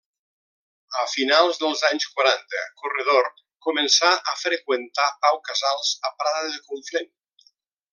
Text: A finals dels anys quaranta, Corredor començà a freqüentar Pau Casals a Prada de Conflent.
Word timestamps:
A 1.01 1.03
finals 1.15 1.59
dels 1.63 1.83
anys 1.91 2.07
quaranta, 2.15 2.63
Corredor 2.81 3.31
començà 3.69 4.11
a 4.33 4.37
freqüentar 4.47 5.09
Pau 5.27 5.41
Casals 5.51 5.97
a 6.11 6.17
Prada 6.23 6.45
de 6.53 6.61
Conflent. 6.73 7.11